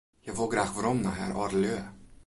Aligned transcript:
Hja 0.23 0.31
wol 0.37 0.49
graach 0.53 0.73
werom 0.75 0.99
nei 1.03 1.15
har 1.19 1.33
âldelju. 1.43 1.79